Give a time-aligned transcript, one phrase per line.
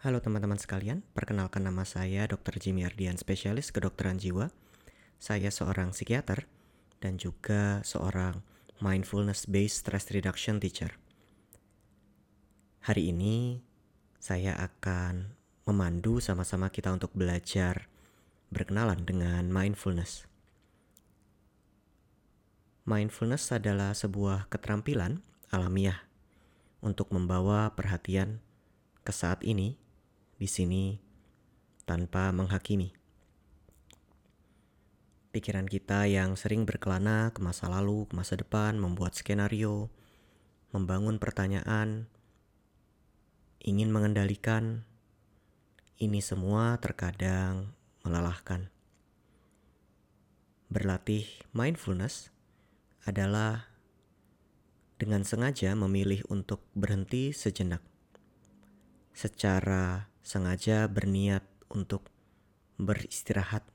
[0.00, 2.56] Halo teman-teman sekalian, perkenalkan nama saya Dr.
[2.56, 4.48] Jimmy Ardian, spesialis kedokteran jiwa.
[5.20, 6.48] Saya seorang psikiater
[7.04, 8.40] dan juga seorang
[8.80, 10.96] mindfulness-based stress reduction teacher.
[12.88, 13.60] Hari ini
[14.16, 15.36] saya akan
[15.68, 17.84] memandu sama-sama kita untuk belajar
[18.48, 20.24] berkenalan dengan mindfulness.
[22.88, 25.20] Mindfulness adalah sebuah keterampilan
[25.52, 26.08] alamiah
[26.80, 28.40] untuk membawa perhatian
[29.04, 29.89] ke saat ini
[30.40, 30.96] di sini
[31.84, 32.96] tanpa menghakimi.
[35.36, 39.92] Pikiran kita yang sering berkelana ke masa lalu, ke masa depan, membuat skenario,
[40.72, 42.08] membangun pertanyaan,
[43.60, 44.88] ingin mengendalikan,
[46.00, 48.72] ini semua terkadang melelahkan.
[50.72, 52.32] Berlatih mindfulness
[53.04, 53.68] adalah
[54.96, 57.84] dengan sengaja memilih untuk berhenti sejenak
[59.12, 61.42] secara sengaja berniat
[61.74, 62.06] untuk
[62.78, 63.66] beristirahat,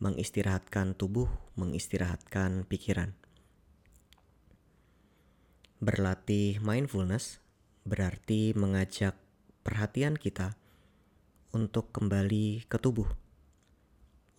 [0.00, 1.28] mengistirahatkan tubuh,
[1.60, 3.12] mengistirahatkan pikiran.
[5.84, 7.44] Berlatih mindfulness
[7.84, 9.20] berarti mengajak
[9.60, 10.56] perhatian kita
[11.52, 13.12] untuk kembali ke tubuh,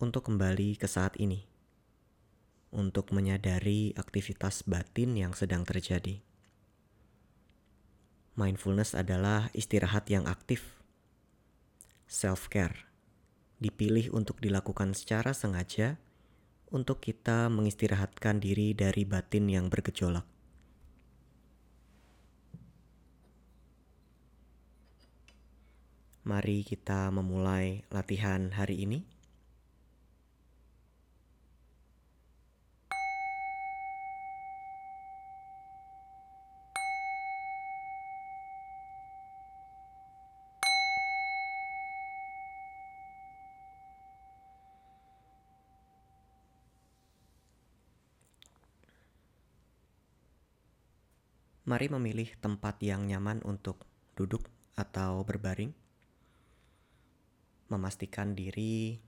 [0.02, 1.46] untuk kembali ke saat ini,
[2.74, 6.18] untuk menyadari aktivitas batin yang sedang terjadi.
[8.34, 10.75] Mindfulness adalah istirahat yang aktif.
[12.06, 12.86] Self-care
[13.58, 15.98] dipilih untuk dilakukan secara sengaja
[16.70, 20.26] untuk kita mengistirahatkan diri dari batin yang bergejolak.
[26.26, 29.15] Mari kita memulai latihan hari ini.
[51.66, 53.82] Mari memilih tempat yang nyaman untuk
[54.14, 54.46] duduk
[54.78, 55.74] atau berbaring.
[57.66, 59.02] Memastikan diri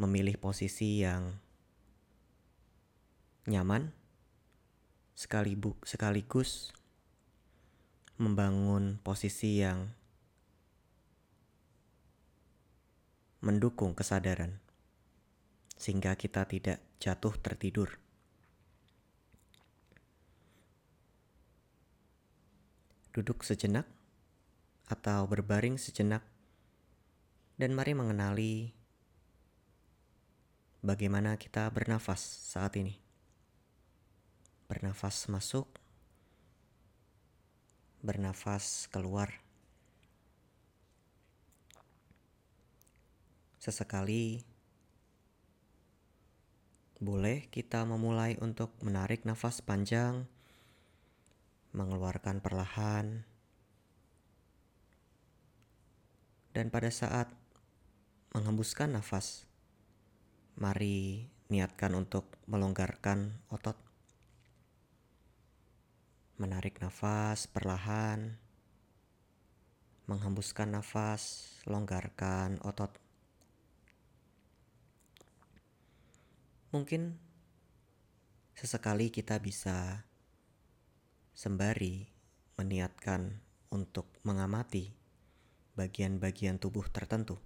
[0.00, 1.36] memilih posisi yang
[3.44, 3.92] nyaman
[5.84, 6.72] sekaligus
[8.16, 9.92] membangun posisi yang
[13.44, 14.60] mendukung kesadaran
[15.76, 18.00] sehingga kita tidak jatuh tertidur.
[23.10, 23.86] Duduk sejenak
[24.86, 26.22] atau berbaring sejenak
[27.58, 28.72] dan mari mengenali
[30.80, 32.96] bagaimana kita bernafas saat ini.
[34.70, 35.66] Bernafas masuk,
[38.00, 39.28] bernafas keluar.
[43.60, 44.40] Sesekali
[47.00, 50.24] boleh kita memulai untuk menarik nafas panjang
[51.70, 53.22] mengeluarkan perlahan,
[56.50, 57.30] dan pada saat
[58.34, 59.46] menghembuskan nafas,
[60.58, 63.78] mari niatkan untuk melonggarkan otot.
[66.42, 68.38] Menarik nafas perlahan,
[70.10, 72.90] menghembuskan nafas, longgarkan otot.
[76.74, 77.18] Mungkin
[78.58, 80.06] sesekali kita bisa
[81.30, 82.10] sembari
[82.58, 84.92] meniatkan untuk mengamati
[85.78, 87.38] bagian-bagian tubuh tertentu.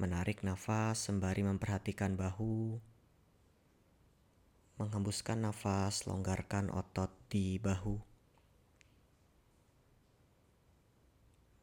[0.00, 2.80] Menarik nafas sembari memperhatikan bahu,
[4.76, 7.96] menghembuskan nafas, longgarkan otot di bahu.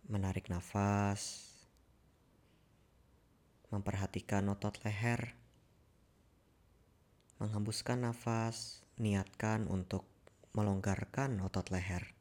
[0.09, 1.53] Menarik nafas,
[3.73, 5.33] memperhatikan otot leher,
[7.41, 10.05] menghembuskan nafas, niatkan untuk
[10.53, 12.13] melonggarkan otot leher.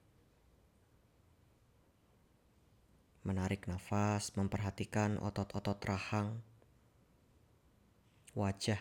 [3.22, 6.40] Menarik nafas, memperhatikan otot-otot rahang,
[8.32, 8.80] wajah.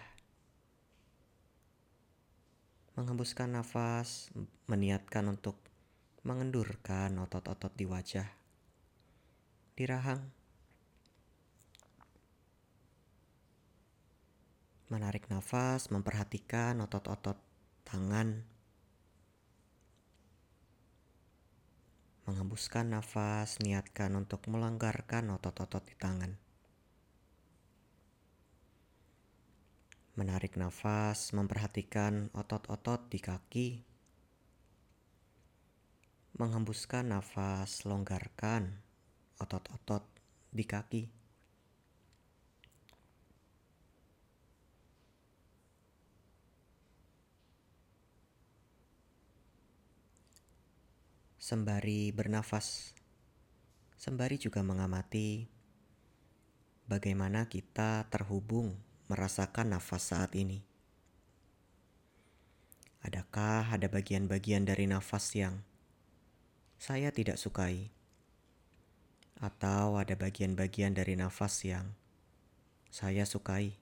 [2.95, 4.31] Menghembuskan nafas,
[4.71, 5.59] meniatkan untuk
[6.23, 8.29] mengendurkan otot-otot di wajah,
[9.75, 10.31] di rahang.
[14.89, 17.50] Menarik nafas, memperhatikan otot-otot
[17.91, 18.47] tangan,
[22.31, 26.31] Menghembuskan nafas, niatkan untuk melonggarkan otot-otot di tangan.
[30.15, 33.69] Menarik nafas, memperhatikan otot-otot di kaki.
[36.39, 38.79] Menghembuskan nafas, longgarkan
[39.35, 40.07] otot-otot
[40.55, 41.20] di kaki.
[51.41, 52.93] Sembari bernafas,
[53.97, 55.49] sembari juga mengamati
[56.85, 58.77] bagaimana kita terhubung
[59.09, 60.61] merasakan nafas saat ini.
[63.01, 65.65] Adakah ada bagian-bagian dari nafas yang
[66.77, 67.89] saya tidak sukai?
[69.41, 71.97] Atau ada bagian-bagian dari nafas yang
[72.93, 73.81] saya sukai?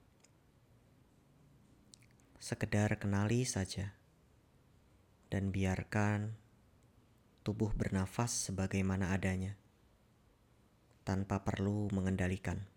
[2.39, 3.99] Sekedar kenali saja
[5.27, 6.47] dan biarkan
[7.43, 9.55] tubuh bernafas sebagaimana adanya
[11.09, 12.69] tanpa perlu mengendalikan.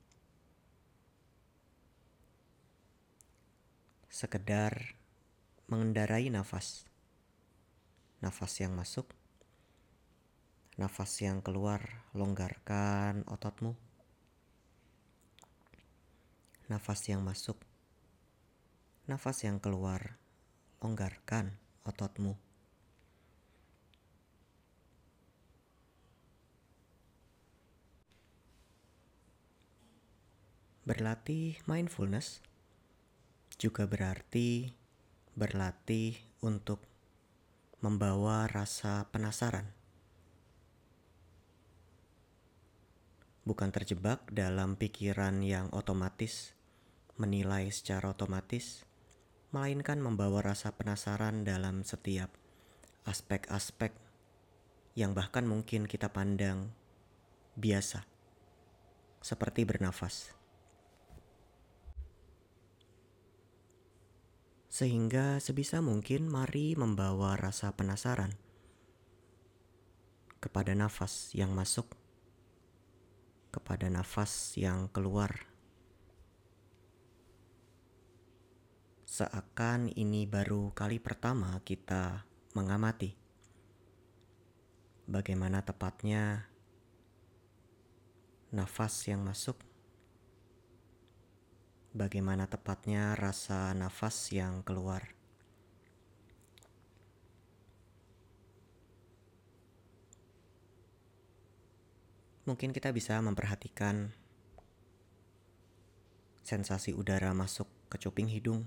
[4.08, 4.96] Sekedar
[5.68, 6.88] mengendarai nafas.
[8.24, 9.10] Nafas yang masuk,
[10.78, 13.74] nafas yang keluar, longgarkan ototmu.
[16.70, 17.58] Nafas yang masuk,
[19.10, 20.16] nafas yang keluar,
[20.80, 22.51] longgarkan ototmu.
[30.82, 32.43] Berlatih mindfulness
[33.55, 34.75] juga berarti
[35.38, 36.82] berlatih untuk
[37.79, 39.70] membawa rasa penasaran.
[43.46, 46.50] Bukan terjebak dalam pikiran yang otomatis,
[47.14, 48.82] menilai secara otomatis,
[49.55, 52.34] melainkan membawa rasa penasaran dalam setiap
[53.06, 53.94] aspek-aspek
[54.99, 56.75] yang bahkan mungkin kita pandang
[57.55, 58.02] biasa,
[59.23, 60.41] seperti bernafas.
[64.72, 68.32] Sehingga sebisa mungkin mari membawa rasa penasaran
[70.40, 71.92] kepada nafas yang masuk,
[73.52, 75.44] kepada nafas yang keluar.
[79.04, 82.24] Seakan ini baru kali pertama kita
[82.56, 83.12] mengamati
[85.04, 86.48] bagaimana tepatnya
[88.48, 89.60] nafas yang masuk
[91.92, 95.12] bagaimana tepatnya rasa nafas yang keluar.
[102.42, 104.10] Mungkin kita bisa memperhatikan
[106.42, 108.66] sensasi udara masuk ke cuping hidung,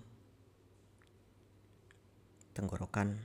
[2.56, 3.20] tenggorokan,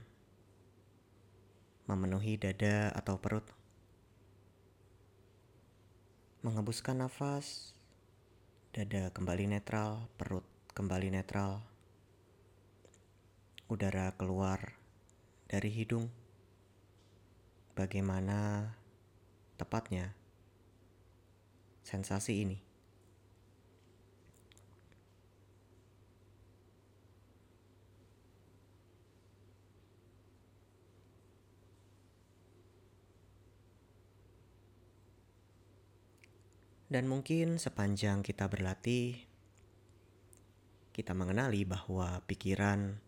[1.87, 3.47] memenuhi dada atau perut,
[6.43, 7.71] menghembuskan nafas
[8.71, 11.59] Dada kembali netral, perut kembali netral.
[13.67, 14.79] Udara keluar
[15.51, 16.07] dari hidung.
[17.75, 18.71] Bagaimana
[19.59, 20.15] tepatnya
[21.83, 22.70] sensasi ini?
[36.91, 39.15] Dan mungkin sepanjang kita berlatih,
[40.91, 42.99] kita mengenali bahwa pikiran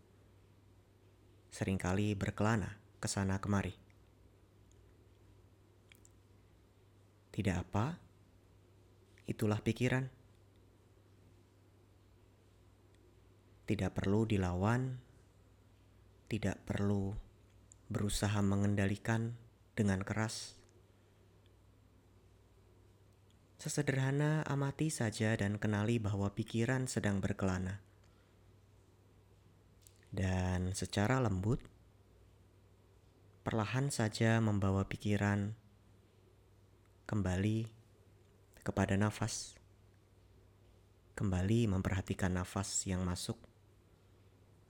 [1.51, 3.75] sering kali berkelana ke sana kemari.
[7.35, 7.99] Tidak apa,
[9.27, 10.07] itulah pikiran.
[13.67, 14.95] Tidak perlu dilawan,
[16.31, 17.11] tidak perlu
[17.91, 19.35] berusaha mengendalikan
[19.75, 20.62] dengan keras
[23.63, 27.79] Sesederhana amati saja dan kenali bahwa pikiran sedang berkelana.
[30.11, 31.63] Dan secara lembut,
[33.47, 35.55] perlahan saja membawa pikiran
[37.07, 37.71] kembali
[38.67, 39.55] kepada nafas.
[41.15, 43.39] Kembali memperhatikan nafas yang masuk,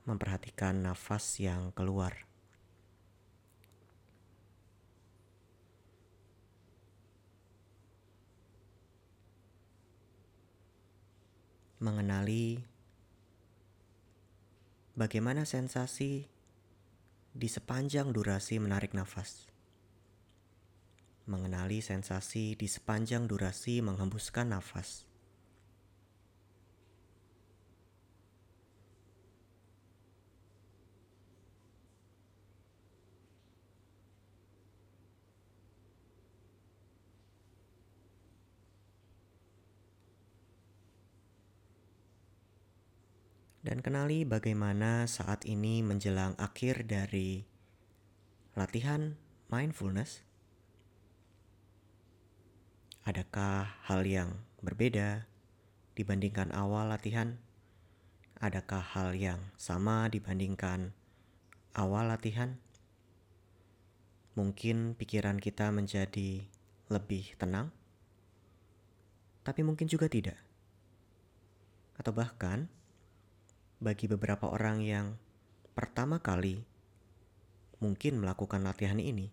[0.06, 2.30] memperhatikan nafas yang keluar.
[11.84, 12.64] Mengenali
[14.96, 16.24] bagaimana sensasi
[17.36, 19.52] di sepanjang durasi menarik nafas.
[21.28, 25.04] Mengenali sensasi di sepanjang durasi menghembuskan nafas.
[43.64, 47.48] Dan kenali bagaimana saat ini menjelang akhir dari
[48.60, 49.16] latihan
[49.48, 50.28] mindfulness?
[53.08, 55.32] Adakah hal yang berbeda
[55.96, 57.40] dibandingkan awal latihan?
[58.44, 60.92] Adakah hal yang sama dibandingkan
[61.72, 62.60] awal latihan?
[64.36, 66.44] Mungkin pikiran kita menjadi
[66.92, 67.72] lebih tenang,
[69.48, 70.36] tapi mungkin juga tidak.
[71.96, 72.68] Atau bahkan
[73.84, 75.20] bagi beberapa orang yang
[75.76, 76.64] pertama kali
[77.84, 79.28] mungkin melakukan latihan ini,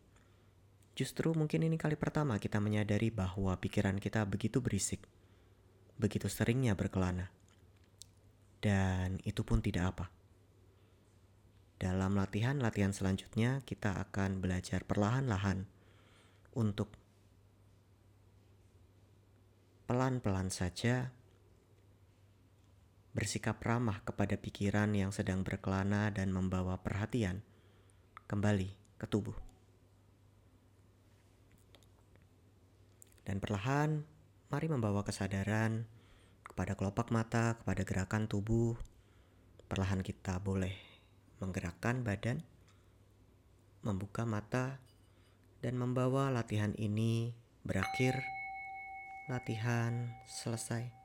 [0.98, 5.06] justru mungkin ini kali pertama kita menyadari bahwa pikiran kita begitu berisik,
[5.94, 7.30] begitu seringnya berkelana.
[8.58, 10.06] Dan itu pun tidak apa.
[11.80, 15.64] Dalam latihan-latihan selanjutnya, kita akan belajar perlahan-lahan
[16.52, 16.92] untuk
[19.88, 21.14] pelan-pelan saja
[23.10, 27.42] bersikap ramah kepada pikiran yang sedang berkelana dan membawa perhatian
[28.30, 28.70] kembali
[29.02, 29.34] ke tubuh.
[33.26, 34.02] Dan perlahan,
[34.50, 35.86] mari membawa kesadaran
[36.42, 38.74] kepada kelopak mata, kepada gerakan tubuh.
[39.70, 40.74] Perlahan kita boleh
[41.38, 42.42] menggerakkan badan,
[43.86, 44.82] membuka mata,
[45.62, 48.18] dan membawa latihan ini berakhir.
[49.30, 50.99] Latihan selesai.